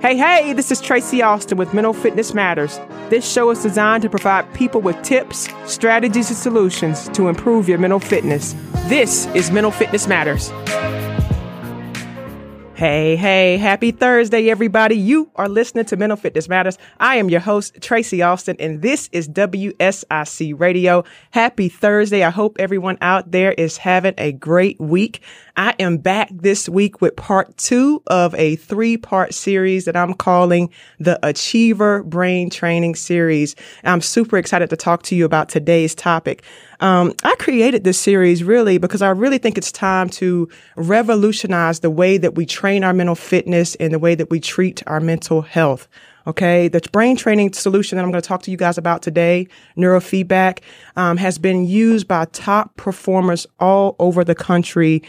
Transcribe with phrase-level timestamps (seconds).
[0.00, 2.78] Hey, hey, this is Tracy Alston with Mental Fitness Matters.
[3.08, 7.78] This show is designed to provide people with tips, strategies, and solutions to improve your
[7.78, 8.54] mental fitness.
[8.88, 10.50] This is Mental Fitness Matters.
[12.74, 14.96] Hey, hey, happy Thursday, everybody.
[14.96, 16.76] You are listening to Mental Fitness Matters.
[16.98, 21.04] I am your host, Tracy Alston, and this is WSIC Radio.
[21.30, 22.24] Happy Thursday.
[22.24, 25.22] I hope everyone out there is having a great week.
[25.56, 30.14] I am back this week with part two of a three part series that I'm
[30.14, 33.54] calling the Achiever Brain Training Series.
[33.84, 36.42] I'm super excited to talk to you about today's topic.
[36.80, 41.90] Um, I created this series really because I really think it's time to revolutionize the
[41.90, 45.42] way that we train our mental fitness and the way that we treat our mental
[45.42, 45.86] health.
[46.26, 46.68] Okay.
[46.68, 50.60] The brain training solution that I'm going to talk to you guys about today, neurofeedback,
[50.96, 55.02] um, has been used by top performers all over the country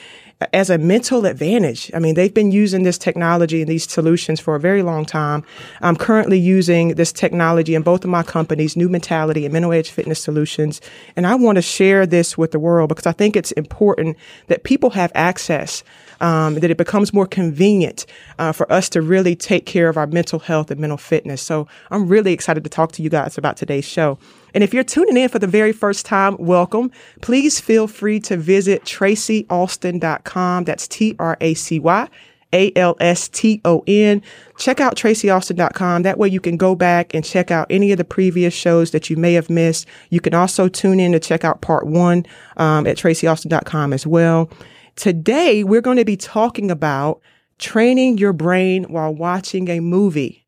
[0.51, 1.91] as a mental advantage.
[1.93, 5.43] I mean, they've been using this technology and these solutions for a very long time.
[5.81, 9.89] I'm currently using this technology in both of my companies, New Mentality and Mental Edge
[9.89, 10.81] Fitness Solutions.
[11.15, 14.17] And I want to share this with the world because I think it's important
[14.47, 15.83] that people have access
[16.21, 18.05] um, that it becomes more convenient
[18.39, 21.41] uh, for us to really take care of our mental health and mental fitness.
[21.41, 24.17] So I'm really excited to talk to you guys about today's show.
[24.53, 26.91] And if you're tuning in for the very first time, welcome.
[27.21, 30.63] Please feel free to visit tracyalston.com.
[30.63, 32.09] That's T R A C Y.
[32.53, 34.21] A L S T O N.
[34.57, 36.03] Check out tracyalston.com.
[36.03, 39.09] That way you can go back and check out any of the previous shows that
[39.09, 39.87] you may have missed.
[40.11, 42.25] You can also tune in to check out part one
[42.57, 44.49] um, at tracyalston.com as well.
[44.95, 47.19] Today, we're going to be talking about
[47.57, 50.42] training your brain while watching a movie.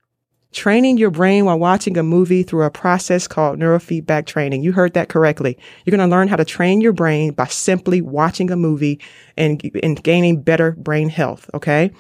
[0.56, 4.64] Training your brain while watching a movie through a process called neurofeedback training.
[4.64, 5.58] You heard that correctly.
[5.84, 9.02] You're going to learn how to train your brain by simply watching a movie
[9.36, 11.50] and, and gaining better brain health.
[11.54, 11.92] Okay.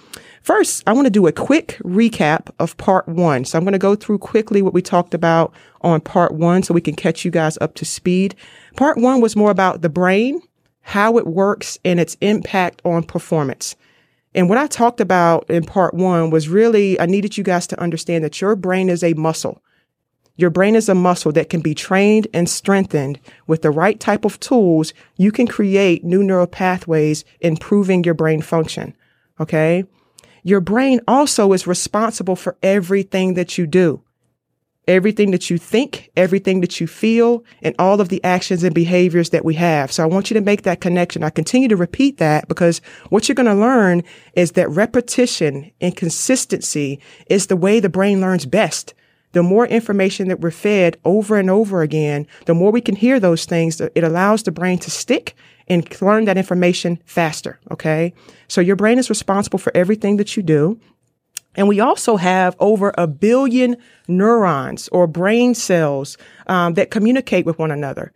[0.41, 3.43] First, I want to do a quick recap of part one.
[3.43, 6.73] So I'm going to go through quickly what we talked about on part one so
[6.73, 8.35] we can catch you guys up to speed.
[8.77, 10.41] Part one was more about the brain
[10.87, 13.75] how it works and its impact on performance.
[14.35, 17.79] And what I talked about in part one was really, I needed you guys to
[17.79, 19.63] understand that your brain is a muscle.
[20.35, 24.25] Your brain is a muscle that can be trained and strengthened with the right type
[24.25, 24.93] of tools.
[25.15, 28.93] You can create new neural pathways, improving your brain function.
[29.39, 29.85] Okay.
[30.43, 34.03] Your brain also is responsible for everything that you do
[34.87, 39.31] everything that you think, everything that you feel, and all of the actions and behaviors
[39.31, 39.91] that we have.
[39.91, 41.23] So I want you to make that connection.
[41.23, 44.03] I continue to repeat that because what you're going to learn
[44.33, 48.93] is that repetition and consistency is the way the brain learns best.
[49.31, 53.19] The more information that we're fed over and over again, the more we can hear
[53.19, 55.35] those things, it allows the brain to stick
[55.67, 57.59] and learn that information faster.
[57.69, 58.13] Okay.
[58.47, 60.79] So your brain is responsible for everything that you do.
[61.55, 63.77] And we also have over a billion
[64.07, 66.17] neurons or brain cells
[66.47, 68.11] um, that communicate with one another.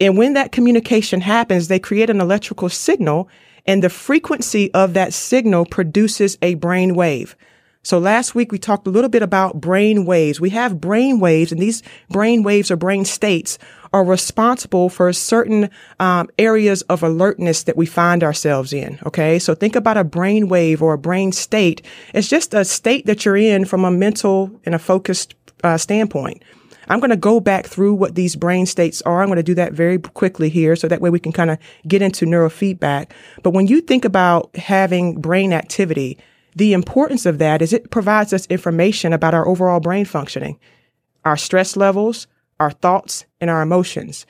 [0.00, 3.28] And when that communication happens, they create an electrical signal,
[3.66, 7.36] and the frequency of that signal produces a brain wave.
[7.82, 10.40] So last week we talked a little bit about brain waves.
[10.40, 13.58] We have brain waves, and these brain waves or brain states
[13.92, 18.98] are responsible for certain um, areas of alertness that we find ourselves in.
[19.06, 21.82] Okay, so think about a brain wave or a brain state.
[22.14, 25.34] It's just a state that you're in from a mental and a focused
[25.64, 26.42] uh, standpoint.
[26.90, 29.20] I'm going to go back through what these brain states are.
[29.20, 31.58] I'm going to do that very quickly here so that way we can kind of
[31.86, 33.10] get into neurofeedback.
[33.42, 36.18] But when you think about having brain activity,
[36.56, 40.58] the importance of that is it provides us information about our overall brain functioning,
[41.24, 42.26] our stress levels,
[42.60, 44.26] our thoughts, and our emotions.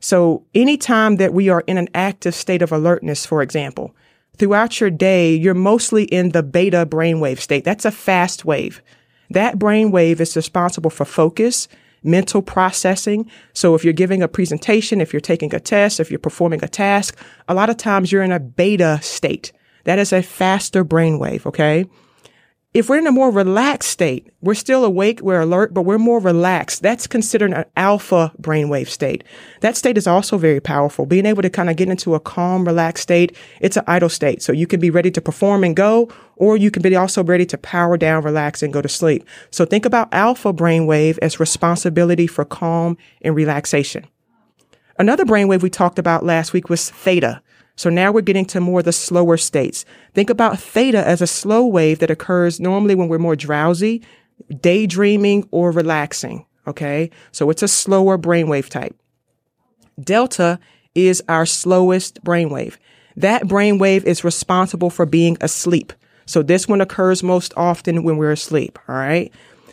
[0.00, 3.94] So anytime that we are in an active state of alertness, for example,
[4.36, 7.64] throughout your day, you're mostly in the beta brainwave state.
[7.64, 8.82] That's a fast wave.
[9.30, 11.68] That brainwave is responsible for focus,
[12.02, 13.30] mental processing.
[13.52, 16.68] So if you're giving a presentation, if you're taking a test, if you're performing a
[16.68, 17.16] task,
[17.48, 19.52] a lot of times you're in a beta state.
[19.84, 21.46] That is a faster brainwave.
[21.46, 21.86] Okay.
[22.74, 26.20] If we're in a more relaxed state, we're still awake, we're alert, but we're more
[26.20, 26.80] relaxed.
[26.80, 29.24] That's considered an alpha brainwave state.
[29.60, 31.04] That state is also very powerful.
[31.04, 34.40] Being able to kind of get into a calm, relaxed state, it's an idle state.
[34.40, 37.44] So you can be ready to perform and go, or you can be also ready
[37.44, 39.26] to power down, relax, and go to sleep.
[39.50, 44.06] So think about alpha brainwave as responsibility for calm and relaxation.
[44.98, 47.42] Another brainwave we talked about last week was theta.
[47.76, 49.84] So now we're getting to more the slower states.
[50.14, 54.02] Think about theta as a slow wave that occurs normally when we're more drowsy,
[54.60, 56.46] daydreaming, or relaxing.
[56.66, 57.10] Okay.
[57.32, 58.94] So it's a slower brainwave type.
[60.02, 60.58] Delta
[60.94, 62.76] is our slowest brainwave.
[63.16, 65.92] That brainwave is responsible for being asleep.
[66.26, 68.78] So this one occurs most often when we're asleep.
[68.88, 69.32] All right.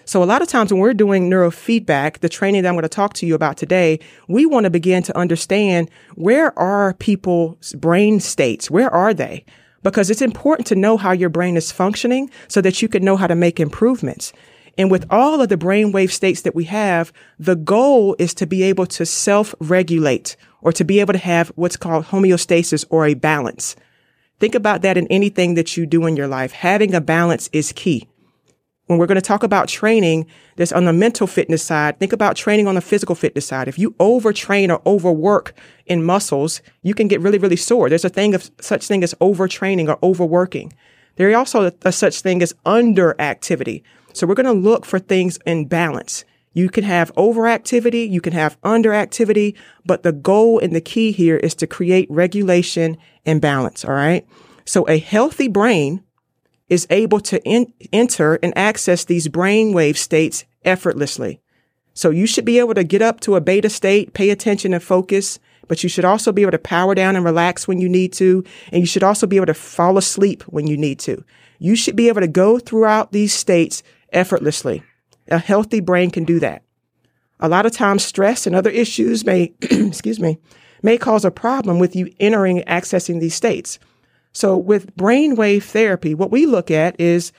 [0.10, 2.90] So a lot of times when we're doing neurofeedback, the training that I'm going to
[2.90, 8.20] talk to you about today, we want to begin to understand where are people's brain
[8.20, 8.72] states?
[8.72, 9.46] Where are they?
[9.84, 13.18] Because it's important to know how your brain is functioning so that you can know
[13.18, 14.34] how to make improvements.
[14.80, 18.64] And with all of the brainwave states that we have, the goal is to be
[18.64, 23.76] able to self-regulate or to be able to have what's called homeostasis or a balance.
[24.40, 26.52] Think about that in anything that you do in your life.
[26.52, 28.09] Having a balance is key.
[28.90, 30.26] When we're going to talk about training,
[30.56, 33.68] there's on the mental fitness side, think about training on the physical fitness side.
[33.68, 35.54] If you overtrain or overwork
[35.86, 37.88] in muscles, you can get really, really sore.
[37.88, 40.74] There's a thing of such thing as overtraining or overworking.
[41.18, 43.84] There is also a, a such thing as underactivity.
[44.14, 46.26] So we're going to look for things in balance.
[46.54, 49.56] You can have overactivity, you can have underactivity,
[49.86, 53.86] but the goal and the key here is to create regulation and balance.
[53.86, 54.26] All right.
[54.66, 56.04] So a healthy brain
[56.70, 61.42] is able to in- enter and access these brainwave states effortlessly.
[61.94, 64.82] So you should be able to get up to a beta state, pay attention and
[64.82, 68.14] focus, but you should also be able to power down and relax when you need
[68.14, 68.44] to.
[68.72, 71.24] And you should also be able to fall asleep when you need to.
[71.60, 73.84] You should be able to go throughout these states
[74.14, 74.84] effortlessly.
[75.28, 76.64] A healthy brain can do that.
[77.40, 80.40] A lot of times stress and other issues may, excuse me,
[80.82, 83.80] may cause a problem with you entering and accessing these states.
[84.32, 87.32] So with brainwave therapy, what we look at is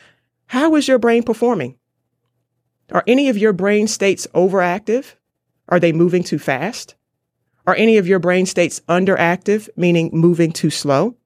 [0.47, 1.77] how is your brain performing?
[2.93, 5.15] Are any of your brain states overactive?
[5.69, 6.97] Are they moving too fast?
[7.67, 11.17] Are any of your brain states underactive, meaning moving too slow?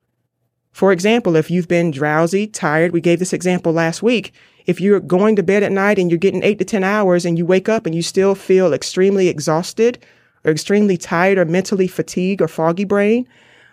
[0.72, 4.34] For example, if you've been drowsy, tired, we gave this example last week.
[4.66, 7.38] If you're going to bed at night and you're getting eight to 10 hours and
[7.38, 10.04] you wake up and you still feel extremely exhausted
[10.44, 13.26] or extremely tired or mentally fatigued or foggy brain,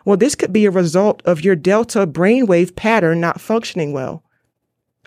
[0.05, 4.23] well, this could be a result of your delta brainwave pattern not functioning well.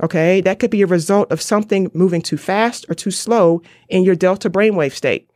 [0.02, 0.40] Okay.
[0.40, 4.16] That could be a result of something moving too fast or too slow in your
[4.16, 5.30] delta brainwave state.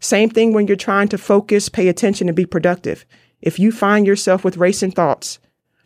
[0.00, 3.04] Same thing when you're trying to focus, pay attention, and be productive.
[3.42, 5.38] If you find yourself with racing thoughts,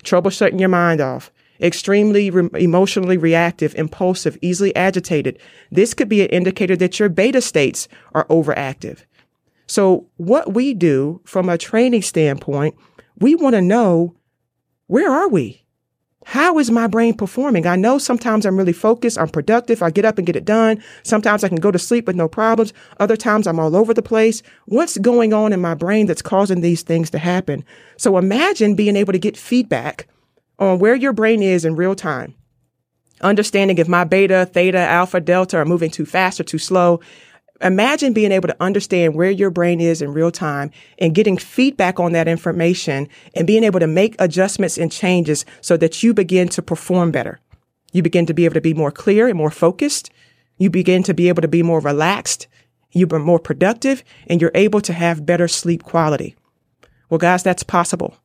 [0.02, 5.38] trouble shutting your mind off, extremely re- emotionally reactive, impulsive, easily agitated.
[5.70, 9.04] This could be an indicator that your beta states are overactive.
[9.66, 12.74] So what we do from a training standpoint,
[13.18, 14.16] we want to know
[14.86, 15.64] where are we?
[16.26, 17.66] How is my brain performing?
[17.66, 19.18] I know sometimes I'm really focused.
[19.18, 19.82] I'm productive.
[19.82, 20.82] I get up and get it done.
[21.02, 22.72] Sometimes I can go to sleep with no problems.
[22.98, 24.42] Other times I'm all over the place.
[24.64, 27.62] What's going on in my brain that's causing these things to happen?
[27.98, 30.08] So imagine being able to get feedback
[30.58, 32.34] on where your brain is in real time.
[33.20, 37.00] Understanding if my beta, theta, alpha, delta are moving too fast or too slow.
[37.60, 42.00] Imagine being able to understand where your brain is in real time and getting feedback
[42.00, 46.48] on that information and being able to make adjustments and changes so that you begin
[46.48, 47.38] to perform better.
[47.92, 50.10] You begin to be able to be more clear and more focused.
[50.58, 52.48] You begin to be able to be more relaxed.
[52.90, 56.34] You're more productive and you're able to have better sleep quality.
[57.08, 58.16] Well, guys, that's possible.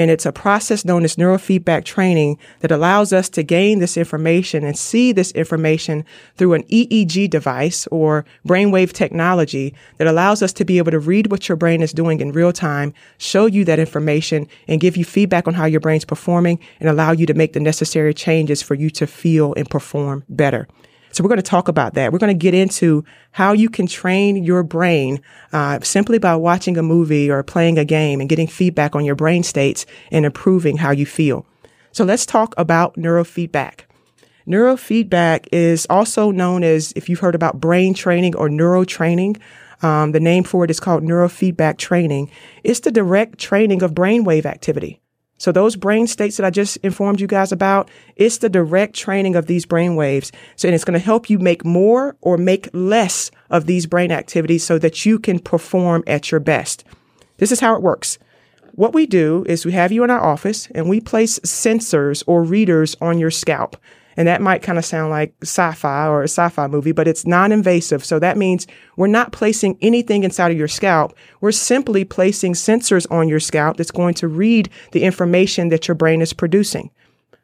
[0.00, 4.64] And it's a process known as neurofeedback training that allows us to gain this information
[4.64, 6.06] and see this information
[6.38, 11.30] through an EEG device or brainwave technology that allows us to be able to read
[11.30, 15.04] what your brain is doing in real time, show you that information and give you
[15.04, 18.72] feedback on how your brain's performing and allow you to make the necessary changes for
[18.72, 20.66] you to feel and perform better.
[21.12, 22.12] So we're going to talk about that.
[22.12, 25.20] We're going to get into how you can train your brain
[25.52, 29.16] uh, simply by watching a movie or playing a game and getting feedback on your
[29.16, 31.44] brain states and improving how you feel.
[31.92, 33.80] So let's talk about neurofeedback.
[34.46, 39.40] Neurofeedback is also known as, if you've heard about brain training or neurotraining,
[39.82, 42.30] um, the name for it is called neurofeedback training.
[42.62, 44.99] It's the direct training of brainwave activity.
[45.40, 49.36] So those brain states that I just informed you guys about, it's the direct training
[49.36, 50.30] of these brain waves.
[50.54, 54.12] So, and it's going to help you make more or make less of these brain
[54.12, 56.84] activities so that you can perform at your best.
[57.38, 58.18] This is how it works.
[58.72, 62.42] What we do is we have you in our office and we place sensors or
[62.42, 63.78] readers on your scalp.
[64.16, 68.04] And that might kind of sound like sci-fi or a sci-fi movie, but it's non-invasive.
[68.04, 71.16] So that means we're not placing anything inside of your scalp.
[71.40, 75.94] We're simply placing sensors on your scalp that's going to read the information that your
[75.94, 76.90] brain is producing.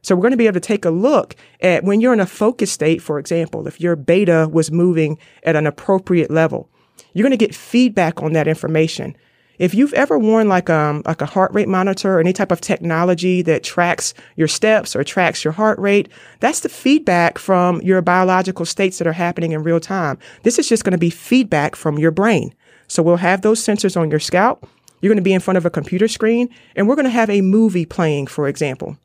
[0.02, 2.26] So we're going to be able to take a look at when you're in a
[2.26, 6.68] focus state, for example, if your beta was moving at an appropriate level,
[7.12, 9.16] you're going to get feedback on that information.
[9.58, 12.60] If you've ever worn like um like a heart rate monitor or any type of
[12.60, 16.08] technology that tracks your steps or tracks your heart rate,
[16.40, 20.18] that's the feedback from your biological states that are happening in real time.
[20.42, 22.54] This is just going to be feedback from your brain.
[22.88, 24.68] So we'll have those sensors on your scalp.
[25.00, 27.30] You're going to be in front of a computer screen and we're going to have
[27.30, 28.96] a movie playing, for example.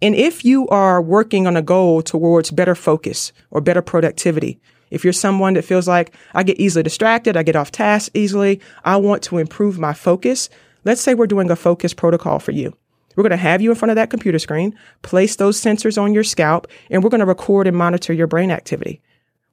[0.00, 5.04] And if you are working on a goal towards better focus or better productivity, if
[5.04, 8.96] you're someone that feels like I get easily distracted, I get off task easily, I
[8.96, 10.48] want to improve my focus.
[10.84, 12.76] Let's say we're doing a focus protocol for you.
[13.16, 16.14] We're going to have you in front of that computer screen, place those sensors on
[16.14, 19.00] your scalp, and we're going to record and monitor your brain activity.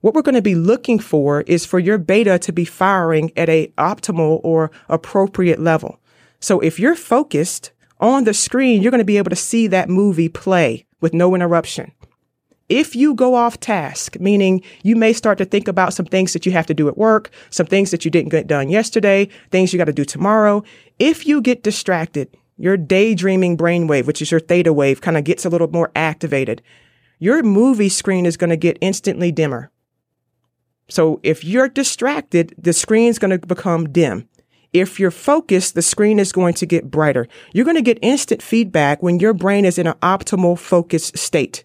[0.02, 3.50] What we're going to be looking for is for your beta to be firing at
[3.50, 6.00] a optimal or appropriate level.
[6.40, 9.90] So if you're focused on the screen, you're going to be able to see that
[9.90, 11.92] movie play with no interruption.
[12.68, 16.46] If you go off task, meaning you may start to think about some things that
[16.46, 19.72] you have to do at work, some things that you didn't get done yesterday, things
[19.72, 20.64] you got to do tomorrow.
[20.98, 25.46] If you get distracted, your daydreaming brainwave, which is your theta wave, kind of gets
[25.46, 26.64] a little more activated.
[27.20, 29.70] Your movie screen is going to get instantly dimmer.
[30.88, 34.28] So if you're distracted, the screen's going to become dim.
[34.74, 37.28] If you're focused, the screen is going to get brighter.
[37.54, 41.64] You're going to get instant feedback when your brain is in an optimal focus state.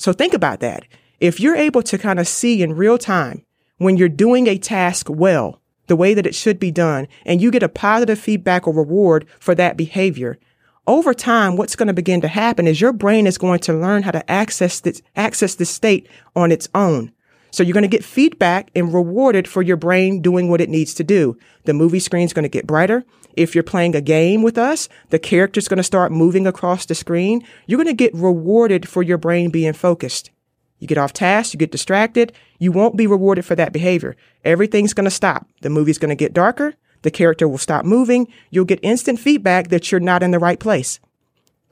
[0.00, 0.86] So think about that.
[1.20, 3.44] If you're able to kind of see in real time
[3.76, 7.50] when you're doing a task well, the way that it should be done, and you
[7.50, 10.38] get a positive feedback or reward for that behavior,
[10.86, 14.02] over time, what's going to begin to happen is your brain is going to learn
[14.02, 17.12] how to access this, access this state on its own.
[17.50, 20.94] So you're going to get feedback and rewarded for your brain doing what it needs
[20.94, 21.36] to do.
[21.64, 23.04] The movie screen's going to get brighter.
[23.36, 26.94] If you're playing a game with us, the character's going to start moving across the
[26.94, 27.46] screen.
[27.66, 30.30] You're going to get rewarded for your brain being focused.
[30.78, 34.16] You get off task, you get distracted, you won't be rewarded for that behavior.
[34.44, 35.46] Everything's going to stop.
[35.60, 36.74] The movie's going to get darker.
[37.02, 38.28] The character will stop moving.
[38.50, 40.98] You'll get instant feedback that you're not in the right place.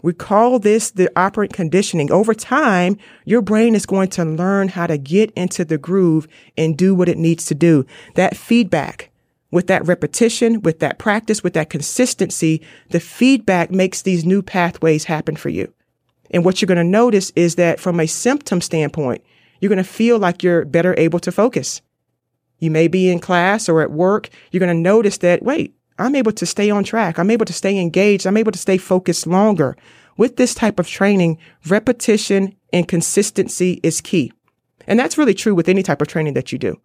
[0.03, 2.13] We call this the operant conditioning.
[2.13, 6.77] Over time, your brain is going to learn how to get into the groove and
[6.77, 7.85] do what it needs to do.
[8.15, 9.11] That feedback,
[9.51, 15.05] with that repetition, with that practice, with that consistency, the feedback makes these new pathways
[15.05, 15.73] happen for you.
[16.31, 19.25] And what you're going to notice is that from a symptom standpoint,
[19.61, 21.81] you're going to feel like you're better able to focus.
[22.59, 24.29] You may be in class or at work.
[24.51, 27.19] You're going to notice that, wait, I'm able to stay on track.
[27.19, 28.27] I'm able to stay engaged.
[28.27, 29.77] I'm able to stay focused longer.
[30.17, 34.33] With this type of training, repetition and consistency is key.
[34.87, 36.81] And that's really true with any type of training that you do.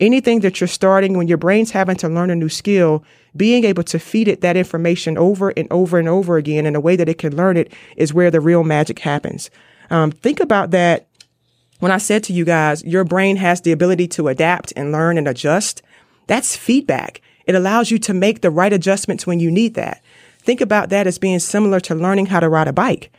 [0.00, 3.04] Anything that you're starting when your brain's having to learn a new skill,
[3.36, 6.80] being able to feed it that information over and over and over again in a
[6.80, 9.50] way that it can learn it is where the real magic happens.
[9.90, 11.08] Um, think about that
[11.80, 15.18] when I said to you guys, your brain has the ability to adapt and learn
[15.18, 15.82] and adjust.
[16.26, 17.20] That's feedback.
[17.48, 20.04] It allows you to make the right adjustments when you need that.
[20.38, 23.10] Think about that as being similar to learning how to ride a bike.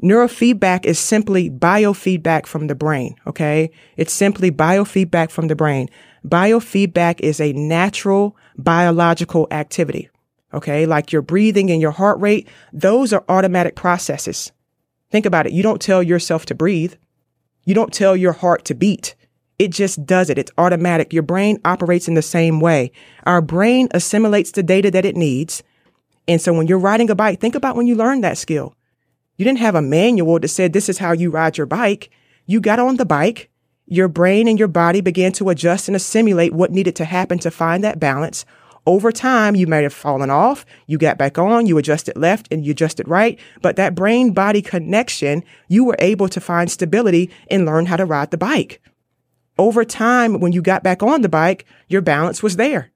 [0.00, 3.16] Neurofeedback is simply biofeedback from the brain.
[3.26, 3.70] Okay.
[3.96, 5.88] It's simply biofeedback from the brain.
[6.24, 10.08] Biofeedback is a natural biological activity.
[10.54, 10.86] Okay.
[10.86, 12.48] Like your breathing and your heart rate.
[12.72, 14.52] Those are automatic processes.
[15.10, 15.52] Think about it.
[15.52, 16.94] You don't tell yourself to breathe.
[17.64, 19.16] You don't tell your heart to beat.
[19.62, 20.38] It just does it.
[20.38, 21.12] It's automatic.
[21.12, 22.90] Your brain operates in the same way.
[23.26, 25.62] Our brain assimilates the data that it needs.
[26.26, 28.74] And so when you're riding a bike, think about when you learned that skill.
[29.36, 32.10] You didn't have a manual that said this is how you ride your bike.
[32.44, 33.50] You got on the bike.
[33.86, 37.50] Your brain and your body began to adjust and assimilate what needed to happen to
[37.52, 38.44] find that balance.
[38.84, 40.66] Over time, you may have fallen off.
[40.88, 43.38] You got back on, you adjusted left and you adjusted right.
[43.60, 48.04] But that brain body connection, you were able to find stability and learn how to
[48.04, 48.80] ride the bike
[49.62, 52.90] over time, when you got back on the bike, your balance was there.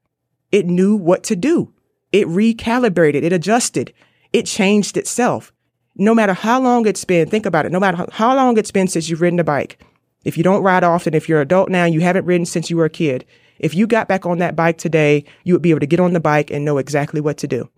[0.51, 1.73] It knew what to do.
[2.11, 3.23] It recalibrated.
[3.23, 3.93] It adjusted.
[4.33, 5.53] It changed itself.
[5.95, 7.71] No matter how long it's been, think about it.
[7.71, 9.81] No matter how long it's been since you've ridden a bike.
[10.25, 12.69] If you don't ride often, if you're an adult now, and you haven't ridden since
[12.69, 13.25] you were a kid.
[13.59, 16.11] If you got back on that bike today, you would be able to get on
[16.11, 17.69] the bike and know exactly what to do.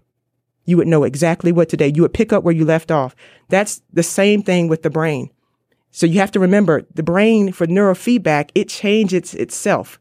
[0.66, 1.86] You would know exactly what to do.
[1.86, 3.16] You would pick up where you left off.
[3.50, 5.30] That's the same thing with the brain.
[5.92, 10.00] So you have to remember the brain for neurofeedback, it changes itself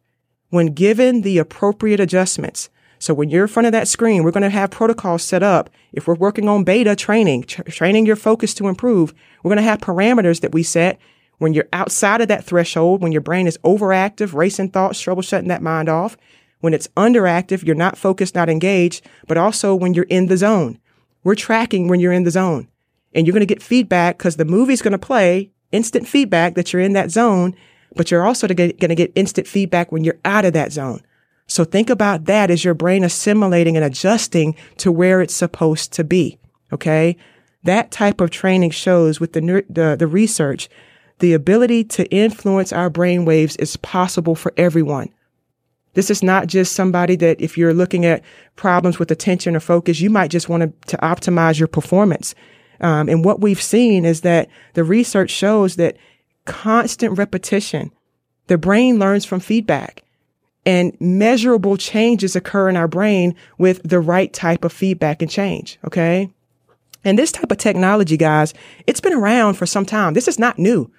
[0.50, 2.70] when given the appropriate adjustments.
[2.98, 5.70] So when you're in front of that screen, we're going to have protocols set up.
[5.92, 9.62] If we're working on beta training, tra- training your focus to improve, we're going to
[9.62, 10.98] have parameters that we set
[11.38, 15.48] when you're outside of that threshold, when your brain is overactive, racing thoughts, trouble shutting
[15.48, 16.16] that mind off.
[16.60, 20.80] When it's underactive, you're not focused, not engaged, but also when you're in the zone.
[21.22, 22.68] We're tracking when you're in the zone
[23.14, 26.72] and you're going to get feedback because the movie's going to play instant feedback that
[26.72, 27.54] you're in that zone,
[27.96, 31.02] but you're also going to get instant feedback when you're out of that zone.
[31.46, 36.04] So think about that as your brain assimilating and adjusting to where it's supposed to
[36.04, 36.38] be.
[36.72, 37.16] Okay.
[37.64, 40.68] That type of training shows with the, the, the research,
[41.18, 45.08] the ability to influence our brain waves is possible for everyone.
[45.94, 48.22] This is not just somebody that if you're looking at
[48.54, 52.34] problems with attention or focus, you might just want to, to optimize your performance
[52.80, 55.96] Um, and what we've seen is that the research shows that
[56.44, 57.92] constant repetition,
[58.46, 60.04] the brain learns from feedback
[60.68, 65.78] and measurable changes occur in our brain with the right type of feedback and change.
[65.84, 66.30] Okay.
[67.04, 68.52] And this type of technology, guys,
[68.86, 70.14] it's been around for some time.
[70.14, 70.90] This is not new.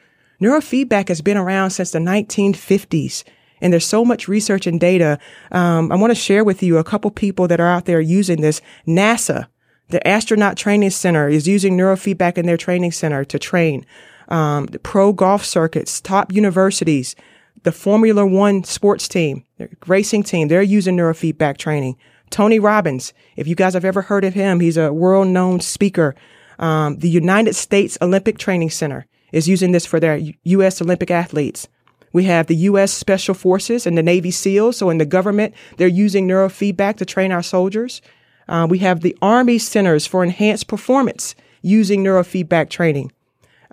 [0.42, 3.24] Neurofeedback has been around since the 1950s.
[3.62, 5.20] And there's so much research and data.
[5.52, 8.42] Um, I want to share with you a couple people that are out there using
[8.42, 8.62] this.
[8.88, 9.48] NASA,
[9.90, 13.86] the Astronaut Training Center is using neurofeedback in their training center to train.
[14.28, 17.16] Um, the pro golf circuits, top universities,
[17.64, 19.44] the Formula One sports team,
[19.88, 21.98] racing team, they're using neurofeedback training.
[22.30, 26.16] Tony Robbins, if you guys have ever heard of him, he's a world known speaker.
[26.60, 30.82] Um, the United States Olympic Training Center is using this for their U.S.
[30.82, 31.68] Olympic athletes.
[32.12, 32.92] We have the U.S.
[32.92, 34.78] Special Forces and the Navy SEALs.
[34.78, 38.02] So in the government, they're using neurofeedback to train our soldiers.
[38.50, 43.12] Uh, we have the Army Centers for Enhanced Performance using neurofeedback training.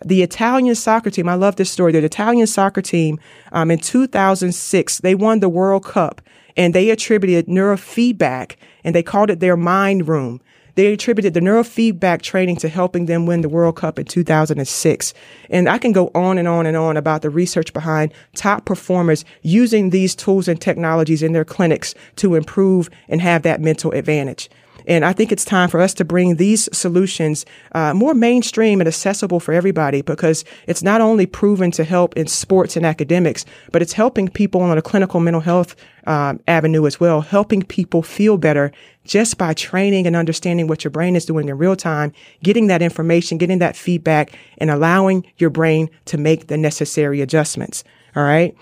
[0.05, 1.93] The Italian soccer team, I love this story.
[1.93, 3.19] The Italian soccer team
[3.53, 6.21] um, in 2006, they won the World Cup
[6.59, 10.43] and they attributed neurofeedback and they called it their mind room.
[10.75, 15.15] They attributed the neurofeedback training to helping them win the World Cup in 2006.
[15.49, 19.25] And I can go on and on and on about the research behind top performers
[19.41, 24.51] using these tools and technologies in their clinics to improve and have that mental advantage.
[24.87, 28.87] And I think it's time for us to bring these solutions uh, more mainstream and
[28.87, 33.83] accessible for everybody because it's not only proven to help in sports and academics, but
[33.83, 35.75] it's helping people on a clinical mental health
[36.07, 38.71] um, avenue as well, helping people feel better
[39.05, 42.13] just by training and understanding what your brain is doing in real time,
[42.43, 47.83] getting that information, getting that feedback, and allowing your brain to make the necessary adjustments.
[48.15, 48.57] All right.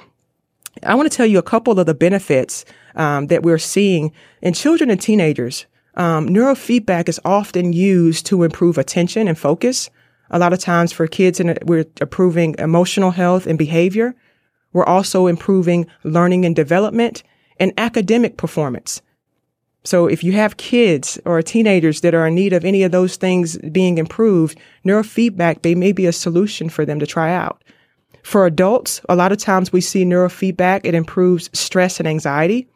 [0.82, 2.64] I want to tell you a couple of the benefits
[2.96, 4.12] um, that we're seeing
[4.42, 5.66] in children and teenagers
[5.96, 9.90] um, neurofeedback is often used to improve attention and focus.
[10.30, 14.14] A lot of times for kids, and we're improving emotional health and behavior.
[14.72, 17.22] We're also improving learning and development
[17.58, 19.02] and academic performance.
[19.84, 23.16] So if you have kids or teenagers that are in need of any of those
[23.16, 27.62] things being improved, neurofeedback, they may be a solution for them to try out.
[28.22, 30.80] For adults, a lot of times we see neurofeedback.
[30.84, 32.66] It improves stress and anxiety.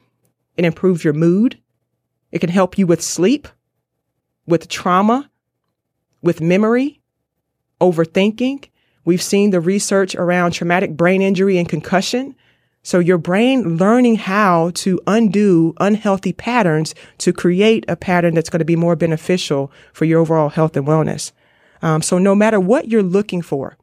[0.58, 1.58] It improves your mood.
[2.30, 3.48] It can help you with sleep,
[4.46, 5.30] with trauma,
[6.22, 7.00] with memory,
[7.80, 8.68] overthinking.
[9.04, 12.34] We've seen the research around traumatic brain injury and concussion.
[12.82, 18.60] So your brain learning how to undo unhealthy patterns to create a pattern that's going
[18.60, 21.32] to be more beneficial for your overall health and wellness.
[21.82, 23.76] Um, so no matter what you're looking for,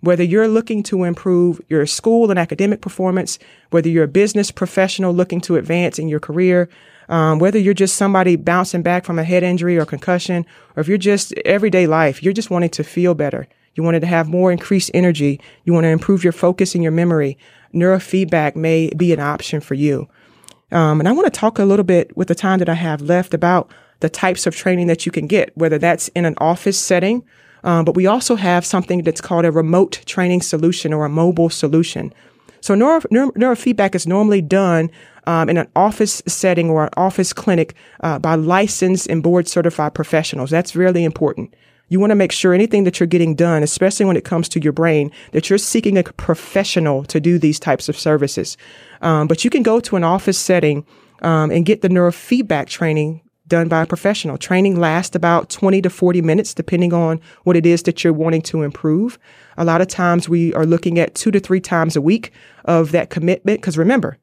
[0.00, 3.38] whether you're looking to improve your school and academic performance,
[3.70, 6.68] whether you're a business professional looking to advance in your career,
[7.10, 10.46] um, whether you're just somebody bouncing back from a head injury or concussion,
[10.76, 13.46] or if you're just everyday life, you're just wanting to feel better.
[13.74, 15.40] You wanted to have more increased energy.
[15.64, 17.36] You want to improve your focus and your memory.
[17.74, 20.08] Neurofeedback may be an option for you.
[20.72, 23.02] Um, and I want to talk a little bit with the time that I have
[23.02, 23.70] left about
[24.00, 27.22] the types of training that you can get, whether that's in an office setting,
[27.64, 31.50] um, but we also have something that's called a remote training solution or a mobile
[31.50, 32.12] solution.
[32.60, 34.90] So neuro, neuro, neurofeedback is normally done
[35.26, 39.94] um, in an office setting or an office clinic uh, by licensed and board certified
[39.94, 40.50] professionals.
[40.50, 41.54] That's really important.
[41.88, 44.60] You want to make sure anything that you're getting done, especially when it comes to
[44.60, 48.56] your brain, that you're seeking a professional to do these types of services.
[49.02, 50.86] Um, but you can go to an office setting
[51.22, 54.38] um, and get the neurofeedback training done by a professional.
[54.38, 58.42] Training lasts about 20 to 40 minutes, depending on what it is that you're wanting
[58.42, 59.18] to improve.
[59.60, 62.32] A lot of times we are looking at two to three times a week
[62.64, 63.60] of that commitment.
[63.60, 64.16] Because remember,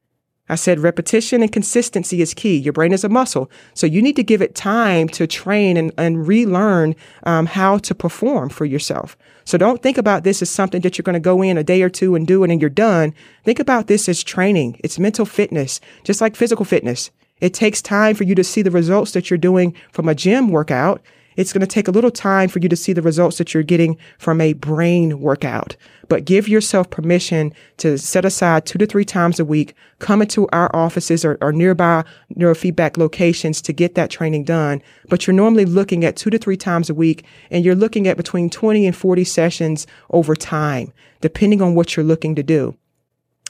[0.49, 2.57] I said repetition and consistency is key.
[2.57, 3.51] Your brain is a muscle.
[3.75, 7.93] So you need to give it time to train and, and relearn um, how to
[7.93, 9.15] perform for yourself.
[9.45, 11.83] So don't think about this as something that you're going to go in a day
[11.83, 13.13] or two and do it and you're done.
[13.43, 14.81] Think about this as training.
[14.83, 17.11] It's mental fitness, just like physical fitness.
[17.41, 20.49] It takes time for you to see the results that you're doing from a gym
[20.49, 20.99] workout.
[21.37, 23.63] It's going to take a little time for you to see the results that you're
[23.63, 25.77] getting from a brain workout.
[26.09, 30.47] But give yourself permission to set aside two to three times a week, come into
[30.49, 32.03] our offices or, or nearby
[32.35, 34.81] neurofeedback locations to get that training done.
[35.09, 38.17] But you're normally looking at two to three times a week and you're looking at
[38.17, 42.75] between 20 and 40 sessions over time, depending on what you're looking to do.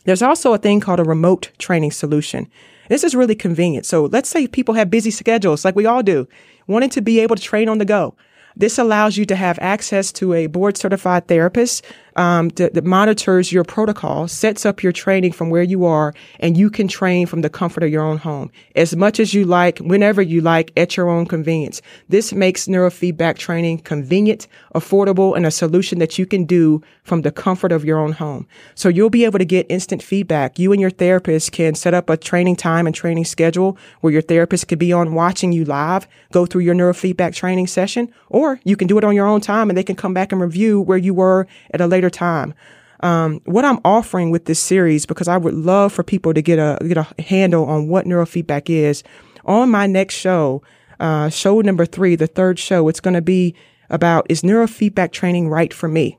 [0.03, 2.49] There's also a thing called a remote training solution.
[2.89, 3.85] This is really convenient.
[3.85, 6.27] So let's say people have busy schedules like we all do,
[6.67, 8.15] wanting to be able to train on the go.
[8.55, 11.85] This allows you to have access to a board certified therapist
[12.17, 16.57] um, that, that, monitors your protocol, sets up your training from where you are, and
[16.57, 19.77] you can train from the comfort of your own home as much as you like,
[19.79, 21.81] whenever you like, at your own convenience.
[22.09, 27.31] This makes neurofeedback training convenient, affordable, and a solution that you can do from the
[27.31, 28.47] comfort of your own home.
[28.75, 30.59] So you'll be able to get instant feedback.
[30.59, 34.21] You and your therapist can set up a training time and training schedule where your
[34.21, 38.75] therapist could be on watching you live, go through your neurofeedback training session, or you
[38.75, 40.97] can do it on your own time and they can come back and review where
[40.97, 42.53] you were at a later later time.
[43.01, 46.57] Um, what I'm offering with this series, because I would love for people to get
[46.57, 49.03] a get a handle on what neurofeedback is.
[49.45, 50.63] On my next show,
[50.99, 53.55] uh, show number three, the third show, it's going to be
[53.89, 56.17] about is neurofeedback training right for me?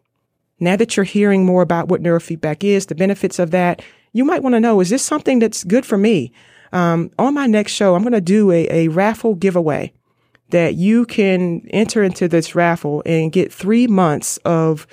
[0.61, 4.42] Now that you're hearing more about what neurofeedback is, the benefits of that, you might
[4.42, 6.33] want to know is this something that's good for me?
[6.72, 9.92] Um, on my next show, I'm going to do a, a raffle giveaway
[10.51, 14.87] that you can enter into this raffle and get three months of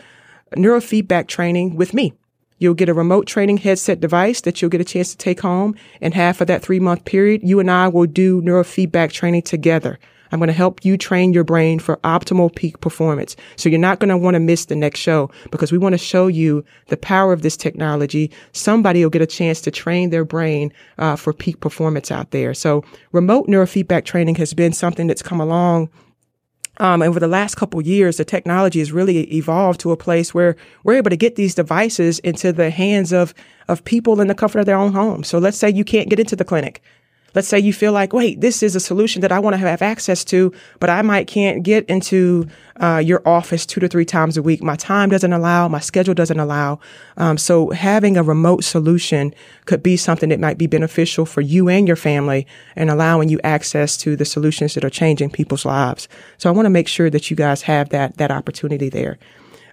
[0.55, 2.13] neurofeedback training with me.
[2.57, 5.75] You'll get a remote training headset device that you'll get a chance to take home.
[6.01, 9.99] And half of that three month period, you and I will do neurofeedback training together.
[10.31, 13.35] I'm going to help you train your brain for optimal peak performance.
[13.55, 15.97] So you're not going to want to miss the next show because we want to
[15.97, 18.31] show you the power of this technology.
[18.51, 22.53] Somebody will get a chance to train their brain uh, for peak performance out there.
[22.53, 25.89] So remote neurofeedback training has been something that's come along
[26.77, 30.55] um, over the last couple years, the technology has really evolved to a place where
[30.83, 33.33] we're able to get these devices into the hands of
[33.67, 35.23] of people in the comfort of their own home.
[35.23, 36.83] So let's say you can't get into the clinic.
[37.35, 39.81] Let's say you feel like, wait, this is a solution that I want to have
[39.81, 44.37] access to, but I might can't get into uh, your office two to three times
[44.37, 44.63] a week.
[44.63, 46.79] My time doesn't allow, my schedule doesn't allow.
[47.17, 49.33] Um, so having a remote solution
[49.65, 53.39] could be something that might be beneficial for you and your family and allowing you
[53.43, 56.07] access to the solutions that are changing people's lives.
[56.37, 59.19] So I want to make sure that you guys have that, that opportunity there.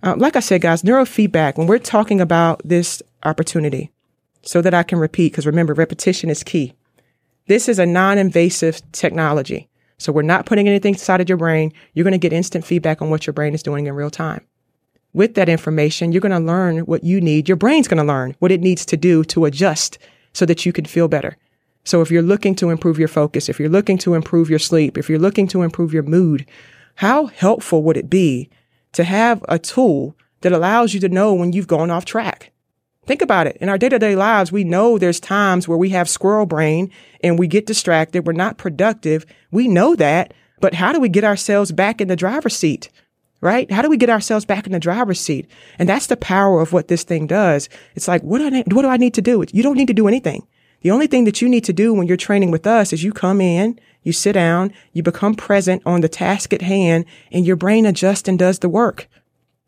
[0.02, 3.92] Uh, like I said, guys, neurofeedback, when we're talking about this opportunity,
[4.44, 6.74] so that I can repeat, because remember, repetition is key.
[7.52, 9.68] This is a non-invasive technology.
[9.98, 11.70] So we're not putting anything inside of your brain.
[11.92, 14.46] You're going to get instant feedback on what your brain is doing in real time.
[15.12, 17.50] With that information, you're going to learn what you need.
[17.50, 19.98] Your brain's going to learn what it needs to do to adjust
[20.32, 21.36] so that you can feel better.
[21.84, 24.96] So if you're looking to improve your focus, if you're looking to improve your sleep,
[24.96, 26.46] if you're looking to improve your mood,
[26.94, 28.48] how helpful would it be
[28.92, 32.51] to have a tool that allows you to know when you've gone off track?
[33.04, 33.56] Think about it.
[33.60, 36.90] In our day to day lives, we know there's times where we have squirrel brain
[37.22, 38.26] and we get distracted.
[38.26, 39.26] We're not productive.
[39.50, 40.34] We know that.
[40.60, 42.88] But how do we get ourselves back in the driver's seat?
[43.40, 43.68] Right?
[43.72, 45.50] How do we get ourselves back in the driver's seat?
[45.80, 47.68] And that's the power of what this thing does.
[47.96, 49.44] It's like, what do I, what do I need to do?
[49.52, 50.46] You don't need to do anything.
[50.82, 53.12] The only thing that you need to do when you're training with us is you
[53.12, 57.56] come in, you sit down, you become present on the task at hand, and your
[57.56, 59.08] brain adjusts and does the work.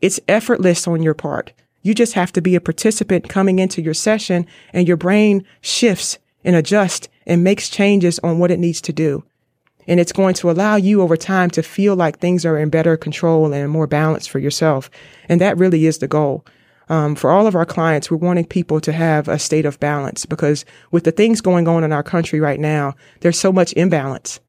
[0.00, 1.52] It's effortless on your part.
[1.84, 6.18] You just have to be a participant coming into your session and your brain shifts
[6.42, 9.22] and adjusts and makes changes on what it needs to do.
[9.86, 12.96] And it's going to allow you over time to feel like things are in better
[12.96, 14.90] control and more balance for yourself.
[15.28, 16.46] And that really is the goal.
[16.88, 20.24] Um, for all of our clients, we're wanting people to have a state of balance
[20.24, 24.40] because with the things going on in our country right now, there's so much imbalance.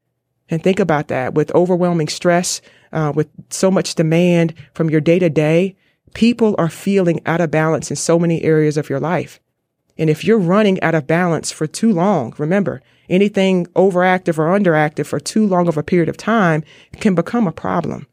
[0.48, 5.18] And think about that with overwhelming stress, uh, with so much demand from your day
[5.18, 5.76] to day
[6.16, 9.38] people are feeling out of balance in so many areas of your life.
[9.98, 15.04] And if you're running out of balance for too long, remember, anything overactive or underactive
[15.04, 16.64] for too long of a period of time
[17.00, 18.06] can become a problem.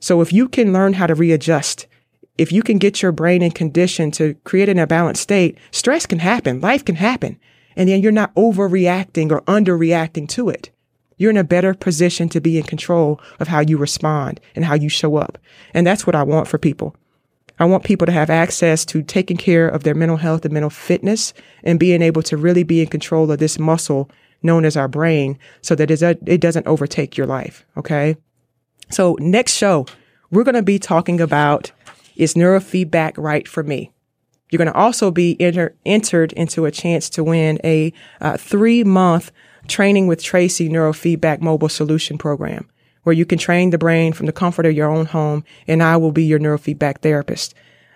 [0.00, 1.86] So if you can learn how to readjust,
[2.38, 6.20] if you can get your brain in condition to create an imbalanced state, stress can
[6.20, 7.38] happen, life can happen.
[7.76, 10.70] And then you're not overreacting or underreacting to it.
[11.18, 14.74] You're in a better position to be in control of how you respond and how
[14.74, 15.36] you show up.
[15.74, 16.96] And that's what I want for people.
[17.58, 20.70] I want people to have access to taking care of their mental health and mental
[20.70, 24.10] fitness and being able to really be in control of this muscle
[24.42, 27.64] known as our brain so that it doesn't overtake your life.
[27.76, 28.16] Okay.
[28.90, 29.86] So next show,
[30.30, 31.72] we're going to be talking about
[32.16, 33.92] is neurofeedback right for me?
[34.50, 38.84] You're going to also be enter, entered into a chance to win a uh, three
[38.84, 39.32] month
[39.66, 42.68] training with Tracy neurofeedback mobile solution program
[43.02, 45.96] where you can train the brain from the comfort of your own home, and I
[45.96, 47.54] will be your neurofeedback therapist.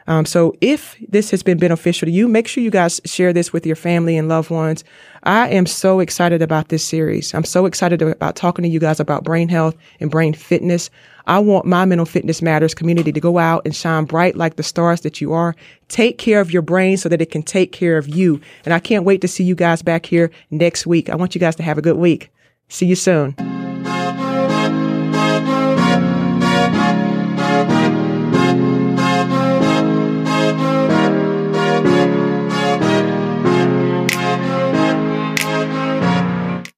[0.09, 3.53] Um, so if this has been beneficial to you, make sure you guys share this
[3.53, 4.85] with your family and loved ones.
[5.25, 7.35] I am so excited about this series.
[7.35, 10.91] I'm so excited about talking to you guys about brain health and brain fitness.
[11.27, 14.63] I want my mental fitness matters community to go out and shine bright like the
[14.63, 15.57] stars that you are.
[15.89, 18.41] Take care of your brain so that it can take care of you.
[18.65, 21.11] And I can't wait to see you guys back here next week.
[21.11, 22.31] I want you guys to have a good week.
[22.69, 23.56] See you soon.